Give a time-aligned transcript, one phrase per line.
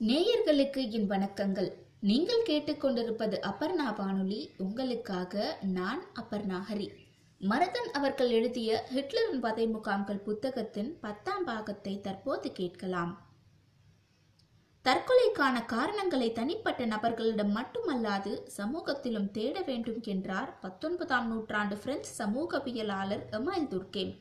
[0.00, 1.72] நேயர்களுக்கு என் வணக்கங்கள்.
[2.00, 4.50] நீங்கள் கேட்டுக்கொண்டிருப்பது அபர்ணா வானொலி.
[4.58, 6.88] உங்களுக்காக நான் அபர்ணா ஹரி.
[7.40, 13.18] மரதன் அவர்கள் எழுதிய ஹிட்லரின் வதை முகாம்கள் புத்தகத்தின் பத்தாம் பாகத்தை தற்போது கேட்கலாம்.
[14.84, 24.16] தற்கொலைக்கான காரணங்களை தனிப்பட்ட நபர்களிடம் மட்டுமல்லாது சமூகத்திலும் தேட வேண்டும் என்றார் பத்தொன்பதாம் நூற்றாண்டு பிரெஞ்சு சமூகவியலாளர் எமைல் துர்கே.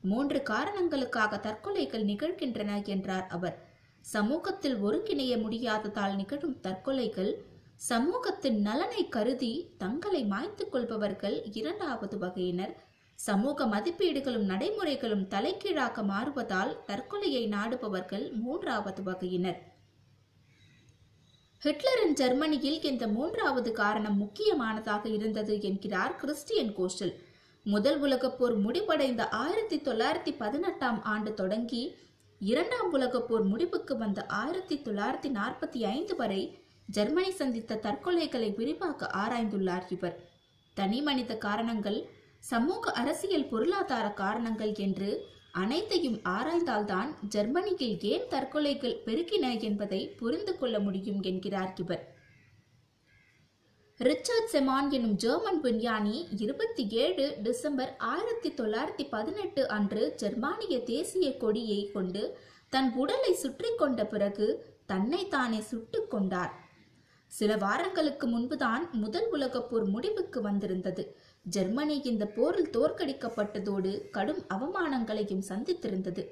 [0.00, 3.68] மூன்று காரணங்களுக்காக தற்கொலைகள் நிகழ்கின்றன என்றார் அவர்.
[4.00, 7.32] சமூகத்தில் ஒருங்கிணைய முடியாததால் நிகழும் தற்கொலைகள்
[7.76, 12.76] சமூகத்தின் நலனை கருதி தங்களை மாய்த்துக் கொள்பவர்கள் இரண்டாவது வகையினர்.
[13.14, 19.68] சமூக மதிப்பீடுகளும் நடைமுறைகளும் தலைகீழாக மாறுவதால் தற்கொலையை நாடுபவர்கள் மூன்றாவது வகையினர்.
[21.64, 27.18] ஹிட்லரின் ஜெர்மனியில் இந்த மூன்றாவது காரணம் முக்கியமானதாக இருந்தது என்கிறார் கிறிஸ்டியன் கோஷல்.
[27.64, 31.96] முதல் உலகப் போர் முடிவடைந்த ஆயிரத்தி தொள்ளாயிரத்தி பதினெட்டாம் ஆண்டு தொடங்கி
[32.40, 39.86] இரண்டாம் உலகப் போர் முடிவுக்கு வந்த ஆயிரத்தி தொள்ளாயிரத்தி நாற்பத்தி ஐந்து வரை ஜெர்மனி சந்தித்த தற்கொலைகளை விரிவாக ஆராய்ந்துள்ளார்
[39.88, 40.16] இவர்.
[40.74, 41.98] தனி மனித காரணங்கள்
[42.38, 45.10] சமூக அரசியல் பொருளாதார காரணங்கள் என்று
[45.52, 52.19] அனைத்தையும் ஆராய்ந்தால்தான் ஜெர்மனியில் ஏன் தற்கொலைகள் பெருகின என்பதை புரிந்து கொள்ள முடியும் என்கிறார் இவர்.
[54.06, 61.90] ரிச்சர்ட் செமான் எனும் ஜெர்மன் விஞ்ஞானி இருபத்தி ஏழு டிசம்பர் ஆயிரத்தி தொள்ளாயிரத்தி பதினெட்டு அன்று ஜெர்மானிய தேசிய கொடியை
[61.90, 62.22] கொண்டு
[62.68, 64.46] தன் உடலை சுற்றி கொண்ட பிறகு
[64.86, 66.54] தன்னை தானே சுட்டு கொண்டார்.
[67.26, 71.04] சில வாரங்களுக்கு முன்புதான் முதல் உலகப் போர் முடிவுக்கு வந்திருந்தது.
[71.42, 76.24] ஜெர்மனி இந்த போரில் தோற்கடிக்கப்பட்டதோடு கடும் அவமானங்களையும் சந்தித்திருந்தது.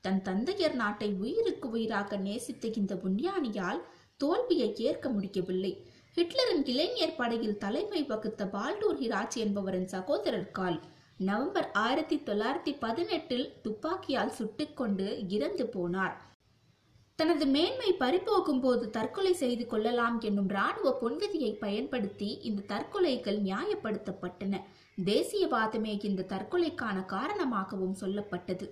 [0.00, 3.82] தன் தந்தையர் நாட்டை உயிருக்கு உயிராக நேசித்த இந்த விஞ்ஞானியால்
[4.16, 5.74] தோல்வியை ஏற்க முடியவில்லை.
[6.16, 10.80] ஹிட்லரின் இளைஞர் படையில் தலைமை வகுத்த பால்டூர் ஹிராஜ் என்பவரின் சகோதரர் கால்
[11.18, 16.14] நவம்பர் ஆயிரத்தி தொள்ளாயிரத்தி பதினெட்டில் துப்பாக்கியால் சுட்டுக்கொண்டு இறந்து போனார்.
[17.16, 24.62] தனது மேன்மை பறிபோகும் போது தற்கொலை செய்து கொள்ளலாம் என்னும் ராணுவ பொன்விதியை பயன்படுத்தி இந்த தற்கொலைகள் நியாயப்படுத்தப்பட்டன.
[25.04, 28.68] தேசியவாதமே இந்த தற்கொலைக்கான காரணமாகவும் சொல்லப்பட்டது.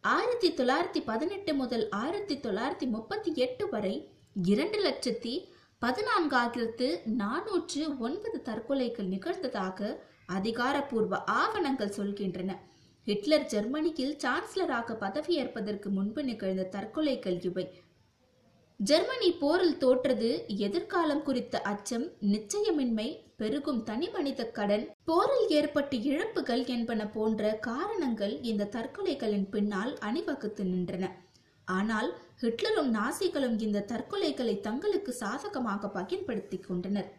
[0.00, 4.08] ஆயிரத்தி தொள்ளாயிரத்தி பதினெட்டு முதல் ஆயிரத்தி தொள்ளாயிரத்தி முப்பத்தி எட்டு வரை
[4.42, 5.34] இரண்டு லட்சத்தி
[5.82, 6.86] பதினான்காயிரத்து
[7.20, 9.78] நானூற்று ஒன்பது தற்கொலைகள் நிகழ்ந்ததாக
[10.36, 12.50] அதிகாரப்பூர்வ ஆவணங்கள் சொல்கின்றன.
[13.06, 17.64] ஹிட்லர் ஜெர்மனியில் சான்சலராக பதவியேற்பதற்கு முன்பு நிகழ்ந்த தற்கொலைகள் இவை.
[18.80, 20.30] ஜெர்மனி போரில் தோற்றது
[20.66, 29.48] எதிர்காலம் குறித்த அச்சம் நிச்சயமின்மை பெருகும் தனிமனித கடன் போரில் ஏற்பட்ட இழப்புகள் என்பன போன்ற காரணங்கள் இந்த தற்கொலைகளின்
[29.54, 31.06] பின்னால் அணிவகுத்து நின்றன.
[31.68, 32.10] ஆனால்
[32.42, 37.10] ஹிட்லரும் நாசிகளும் இந்த தற்கொலைகளை தங்களுக்கு சாதகமாக பயன்படுத்திக் கொண்டனர்.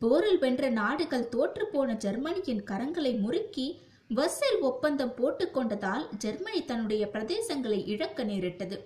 [0.00, 3.66] போரில் வென்ற நாடுகள் தோற்றுப்போன ஜெர்மனியின் கரங்களை முறுக்கி
[4.10, 8.78] வர்சேல் ஒப்பந்தம் போட்டுக்கொண்டதால் ஜெர்மனி தன்னுடைய பிரதேசங்களை இழக்க நேரிட்டது.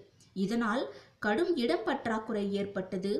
[0.44, 0.84] இதனால்
[1.18, 3.12] கடும் இடம் பற்றாக்குறை ஏற்பட்டது.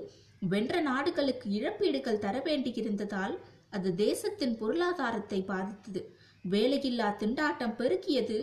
[0.53, 3.37] வென்ற நாடுகளுக்கு இழப்பீடுகள் தர வேண்டியிருந்ததால்
[3.70, 6.03] அது தேசத்தின் பொருளாதாரத்தை பாதித்தது.
[6.50, 8.38] வேலையில்லா திண்டாட்டம் பெருக்கியது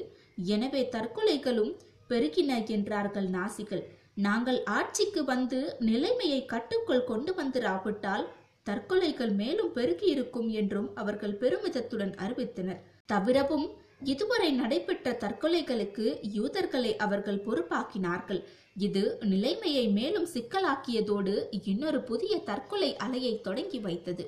[0.54, 1.74] எனவே தற்கொலைகளும்
[2.10, 3.84] பெருகின என்றார்கள் நாசிகள்.
[4.16, 8.26] நாங்கள் ஆட்சிக்கு வந்து நிலைமையை கட்டுக்குள் கொண்டு வந்திராவிட்டால்
[8.64, 12.80] தற்கொலைகள் மேலும் பெருகியிருக்கும் என்றும் அவர்கள் பெருமிதத்துடன் அறிவித்தனர்.
[13.06, 13.68] தவிரவும்
[14.04, 18.42] இதுவரை நடைபெற்ற தற்கொலைகளுக்கு யூதர்களை அவர்கள் பொறுப்பாக்கினார்கள்.
[18.78, 24.26] இது நிலைமையை மேலும் சிக்கலாக்கியதோடு இன்னொரு புதிய தற்கொலை அலையை தொடங்கி வைத்தது.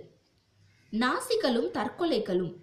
[0.93, 2.53] நாசிகளும் தற்கொலைகளும்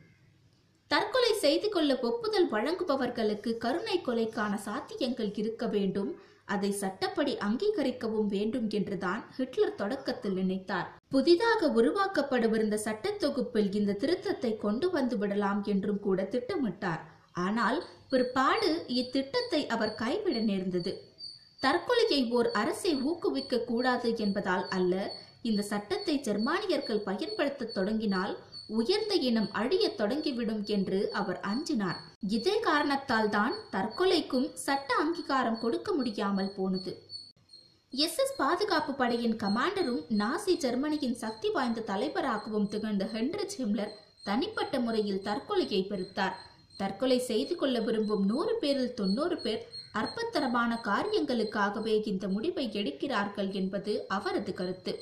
[0.94, 6.10] தற்கொலை செய்து கொள்ள ஒப்புதல் வழங்குபவர்களுக்கு கருணை கொலைக்கான சாத்தியங்கள் இருக்க வேண்டும்.
[6.54, 10.88] அதை சட்டப்படி அங்கீகரிக்கவும் வேண்டும் என்றுதான் ஹிட்லர் தொடக்கத்தில் நினைத்தார்.
[11.14, 17.02] புதிதாக உருவாக்கப்படவிருந்த சட்ட தொகுப்பில் இந்த திருத்தத்தை கொண்டு வந்து விடலாம் என்றும் கூட திட்டமிட்டார்.
[17.46, 17.78] ஆனால்
[18.12, 20.94] பிற்பாடு இத்திட்டத்தை அவர் கைவிட நேர்ந்தது.
[21.62, 24.94] தற்கொலையை ஓர் அரசை ஊக்குவிக்க கூடாது என்பதால் அல்ல
[25.50, 28.34] இந்த சட்டத்தை ஜெர்மானியர்கள் பயன்படுத்த தொடங்கினால்
[28.68, 31.96] உயர்ந்த இனம் அழியத் தொடங்கிவிடும் என்று அவர் அஞ்சினார்.
[32.20, 37.02] இதே காரணத்தால் தான் தற்கொலைக்கும் சட்ட அங்கீகாரம் கொடுக்க முடியாமல் போனது.
[37.90, 38.18] எஸ்.
[38.18, 38.36] எஸ்.
[38.36, 43.92] பாதுகாப்பு படையின் கமாண்டரும் நாசி ஜெர்மனியின் சக்தி வாய்ந்த தலைவராகவும் திகழ்ந்த ஹென்ரிச் ஹிம்லர்
[44.24, 46.32] தனிப்பட்ட முறையில் தற்கொலையை பெருத்தார்.
[46.76, 54.54] தற்கொலை செய்து கொள்ள விரும்பும் நூறு பேரில் தொண்ணூறு பேர் அற்பத்தரமான காரியங்களுக்காகவே இந்த முடிவை எடுக்கிறார்கள் என்பது அவரது
[54.54, 54.98] கருத்து.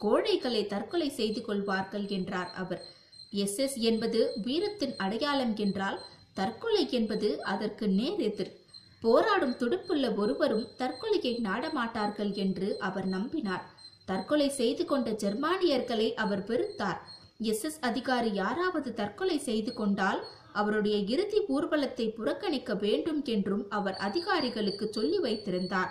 [0.00, 2.94] கோழைகளை தற்கொலை செய்து கொள்வார்கள் என்றார் அவர்.
[3.32, 5.98] எஸ் எஸ் என்பது வீரத்தின் அடையாளம் என்றால்
[6.34, 8.52] தற்கொலை என்பது அதற்கு நேர் எதிர்.
[9.00, 13.64] போராடும் துடுப்புள்ள ஒருவரும் தற்கொலையை நாடமாட்டார்கள் என்று அவர் நம்பினார்.
[14.04, 16.98] தற்கொலை செய்து கொண்ட ஜெர்மானியர்களை அவர் வெறுத்தார்.
[17.38, 20.20] எஸ் எஸ் அதிகாரி யாராவது தற்கொலை செய்து கொண்டால்
[20.52, 25.90] அவருடைய இறுதி ஊர்வலத்தை புறக்கணிக்க வேண்டும் என்றும் அவர் அதிகாரிகளுக்கு சொல்லி வைத்திருந்தார்.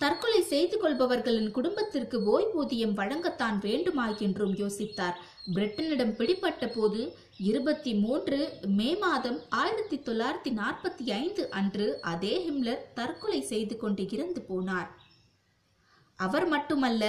[0.00, 5.16] தற்கொலை செய்து கொள்பவர்களின் குடும்பத்திற்கு ஓய்வூதியம் வழங்கத்தான் வேண்டுமா என்றும் யோசித்தார்.
[5.54, 7.00] பிரிட்டனிடம் பிடிபட்ட போது
[7.36, 8.38] இருபத்தி மூன்று
[8.78, 14.88] மே மாதம் ஆயிரத்தி தொள்ளாயிரத்தி நாற்பத்தி ஐந்து அன்று அதே ஹிம்லர் தற்கொலை செய்து கொண்டு இறந்து போனார்.
[16.18, 17.04] அவர் மட்டுமல்ல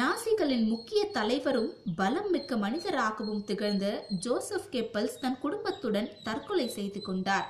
[0.00, 3.86] நாசிகளின் முக்கிய தலைவரும் பலம் மிக்க மனிதராகவும் திகழ்ந்த
[4.24, 7.48] ஜோசப் கெப்பல்ஸ் தன் குடும்பத்துடன் தற்கொலை செய்து கொண்டார்.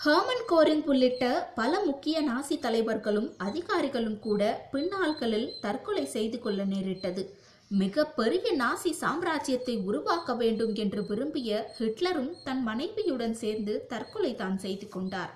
[0.00, 1.24] ஹர்மன் கோரிங் உள்ளிட்ட
[1.54, 7.22] பல முக்கிய நாசி தலைவர்களும் அதிகாரிகளும் கூட பின்னாள்களில் தற்கொலை செய்து கொள்ள நேரிட்டது.
[7.70, 14.88] மிக பெரிய நாசி சாம்ராஜ்யத்தை உருவாக்க வேண்டும் என்று விரும்பிய ஹிட்லரும் தன் மனைவியுடன் சேர்ந்து தற்கொலை தான் செய்து
[14.88, 15.34] கொண்டார்.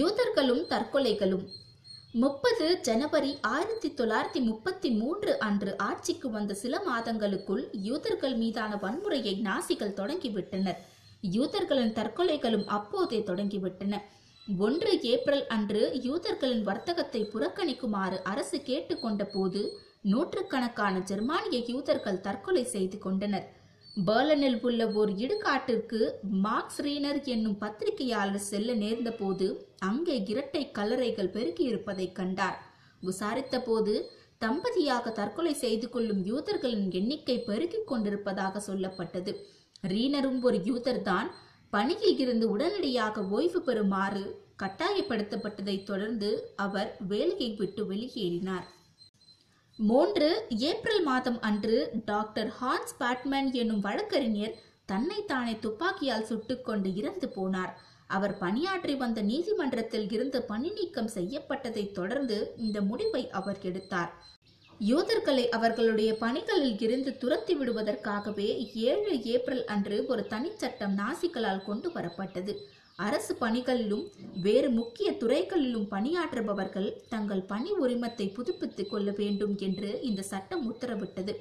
[0.00, 1.46] யூதர்களும் தற்கொலைகளும்.
[2.24, 9.98] முப்பது ஜனவரி ஆயிரத்தி தொள்ளாயிரத்தி முப்பத்தி மூன்று அன்று ஆட்சிக்கு வந்த சில மாதங்களுக்குள் யூதர்கள் மீதான வன்முறையை நாசிகள்
[10.02, 10.80] தொடங்கிவிட்டனர்.
[11.22, 13.94] யூதர்களின் தற்கொலைகளும் அப்போதே தொடங்கிவிட்டன.
[14.46, 19.62] ஒன்று ஏப்ரல் அன்று யூதர்களின் வர்த்தகத்தை புறக்கணிக்குமாறு அரசு கேட்டுக்கொண்ட போது
[20.12, 23.46] நூற்றுக்கணக்கான ஜெர்மானிய யூதர்கள் தற்கொலை செய்து கொண்டனர்.
[24.06, 26.00] பேர்லனில் உள்ள ஓர் இடுகாட்டிற்கு
[26.44, 29.46] மார்க்ஸ் ரீனர் என்னும் பத்திரிகையாளர் செல்ல நேர்ந்தபோது
[29.88, 32.58] அங்கே இரட்டை கல்லறைகள் பெருகியிருப்பதைக் கண்டார்.
[33.00, 33.94] விசாரித்த போது
[34.40, 39.32] தம்பதியாக தற்கொலை செய்து கொள்ளும் யூதர்களின் எண்ணிக்கை பெருகிக் கொண்டிருப்பதாக சொல்லப்பட்டது.
[39.84, 41.28] ரீனரும் ஒரு யூதர் தான்
[41.70, 44.24] பணியில் இருந்து உடனடியாக ஓய்வு பெறுமாறு
[44.62, 48.66] கட்டாயப்படுத்தப்பட்டதைத் தொடர்ந்து அவர் வேலையை விட்டு வெளியேறினார்.
[49.78, 50.28] மூன்று
[50.70, 57.72] ஏப்ரல் மாதம் அன்று டாக்டர் ஹான்ஸ் பாட்மேன் என்னும் வழக்கறிஞர் தன்னைத்தானே துப்பாக்கியால் சுட்டுக்கொண்டு இறந்து போனார்.
[58.16, 64.12] அவர் பணியாற்றி வந்த நீதிமன்றத்தில் இருந்து பணி நீக்கம் செய்யப்பட்டதைத் தொடர்ந்து இந்த முடிவை அவர் எடுத்தார்.
[64.78, 72.56] யூதர்களை அவர்களுடைய பணிகளில் இருந்து துரத்தி விடுவதற்காகவே ஏழு ஏப்ரல் அன்று ஒரு தனிச்சட்டம் நாசிகளால் கொண்டு வரப்பட்டது.
[72.96, 74.04] அரசு பணிகளிலும்
[74.42, 81.34] வேறு முக்கிய துறைகளிலும் பணியாற்றுபவர்கள் தங்கள் பணி உரிமத்தை புதுப்பித்துக் கொள்ள வேண்டும் என்று இந்த சட்டம் உத்தரவிட்டது.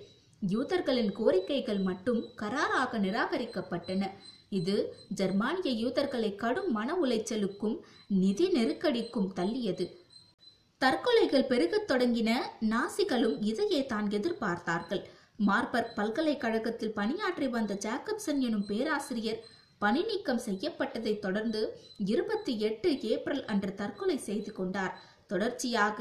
[0.48, 4.06] யூதர்களின் கோரிக்கைகள் மட்டும் கராராக நிராகரிக்கப்பட்டன.
[4.50, 10.06] இது ஜெர்மானிய யூதர்களை கடும் மன உளைச்சலுக்கும் நிதி நெருக்கடிக்கும் தள்ளியது.
[10.81, 12.31] தற்கொலைகள் பெருகத் தொடங்கின
[12.71, 15.01] நாசிகளும் இதையே தான் எதிர்பார்த்தார்கள்.
[15.47, 19.41] மார்பர்க் பல்கலைக்கழகத்தில் பணியாற்றி வந்த ஜாக்கப்சன் எனும் பேராசிரியர்
[19.81, 21.62] பணி நீக்கம் செய்யப்பட்டதைத் தொடர்ந்து
[22.13, 24.94] இருபத்தி எட்டு ஏப்ரல் அன்று தற்கொலை செய்து கொண்டார்.
[25.27, 26.00] தொடர்ச்சியாக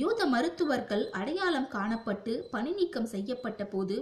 [0.00, 3.96] யூத மருத்துவர்கள் அடையாளம் காணப்பட்டு பணி நீக்கம் செய்யப்பட்ட போது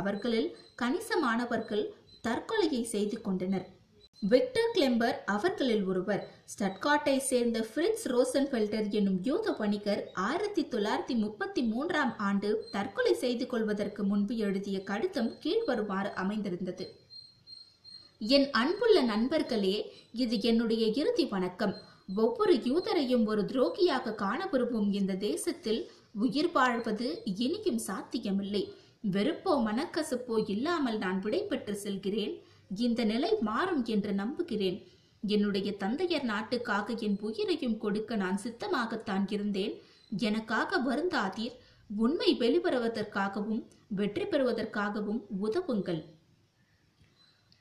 [0.00, 0.50] அவர்களில்
[0.82, 1.84] கணிசமானவர்கள்
[2.26, 3.66] தற்கொலையை செய்து கொண்டனர்.
[4.30, 6.20] விக்டர் கிளெம்பர் அவர்களில் ஒருவர்.
[6.52, 14.04] ஸ்டட்காட்டை சேர்ந்த ஃபிரிட்ஸ் ரோசன்ஃபெல்டர் என்னும் யூத வணிகர் ஆயிரத்தி தொள்ளாயிரத்தி முப்பத்தி மூன்றாம் ஆண்டு தற்கொலை செய்து கொள்வதற்கு
[14.04, 16.86] முன்பு எழுதிய கடிதம் கீழ்வருமாறு அமைந்திருந்தது.
[18.20, 21.74] என் அன்புள்ள நண்பர்களே இது என்னுடைய இறுதி வணக்கம்.
[22.14, 28.64] ஒவ்வொரு யூதரையும் ஒரு துரோகியாக காண விரும்பும் இந்த தேசத்தில் உயிர் வாழ்வது இனியும் சாத்தியமில்லை.
[29.12, 32.34] வெறுப்போ மனக்கசப்போ இல்லாமல் நான் விடைபெற்று செல்கிறேன்.
[32.76, 34.78] இந்த நிலை மாறும் என்று நம்புகிறேன்.
[35.20, 39.74] என்னுடைய தந்தையர் நாட்டுக்காக என் உயிரையும் கொடுக்க நான் சித்தமாகத்தான் இருந்தேன்.
[40.10, 41.54] எனக்காக வருந்தாதீர்.
[41.90, 46.02] உண்மை வெளிவருவதற்காகவும் வெற்றி பெறுவதற்காகவும் உதவுங்கள்.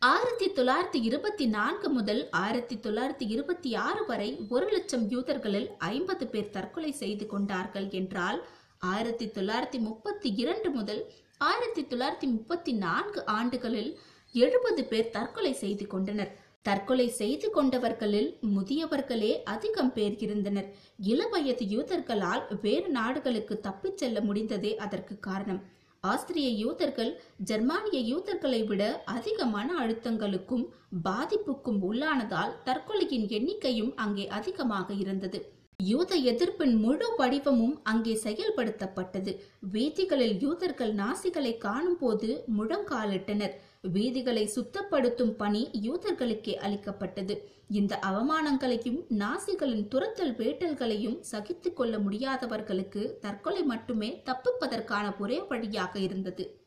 [0.02, 6.50] ஆயிரத்தி தொள்ளாயிரத்தி இருபத்தி நான்கு முதல் ஆயிரத்தி தொள்ளாயிரத்தி இருபத்தி ஆறு வரை ஒரு லட்சம் யூதர்களில் ஐம்பது பேர்
[6.50, 8.46] தற்கொலை செய்து கொண்டார்கள் என்றால்
[8.78, 13.98] ஆயிரத்தி தொள்ளாயிரத்தி முப்பத்தி இரண்டு முதல் ஆயிரத்தி தொள்ளாயிரத்தி முப்பத்தி நான்கு ஆண்டுகளில்
[14.36, 16.32] எழுபது பேர் தற்கொலை செய்து கொண்டனர்.
[16.68, 20.68] தற்கொலை செய்து கொண்டவர்களில் முதியவர்களே அதிகம் பேர் இருந்தனர்.
[21.12, 25.62] இளவயது யூதர்களால் வேறு நாடுகளுக்கு தப்பிச் செல்ல முடிந்ததே அதற்கு காரணம்.
[26.04, 27.10] ஆஸ்திரிய யூதர்கள்
[27.50, 28.84] ஜெர்மானிய யூதர்களை விட
[29.16, 30.64] அதிக மன அழுத்தங்களுக்கும்
[31.08, 35.40] பாதிப்புக்கும் உள்ளானதால் தற்கொலையின் எண்ணிக்கையும் அங்கே அதிகமாக இருந்தது.
[35.80, 39.32] யூத எதிர்ப்பின் முழு வடிவமும் அங்கே செயல்படுத்தப்பட்டது.
[39.76, 43.56] வீதிகளில் யூதர்கள் நாசிகளை காணும் போது முழங்காலிட்டனர்.
[43.84, 47.50] வீதிகளை சுத்தப்படுத்தும் பணி யூதர்களுக்கே அளிக்கப்பட்டது.
[47.68, 56.61] இந்த அவமானங்களையும் நாசிகளின் துரத்தல் வேட்டல்களையும் சகித்துக் கொள்ள முடியாதவர்களுக்கு தற்கொலை மட்டுமே தப்பிப்பதற்கான ஒரே வழியாக இருந்தது.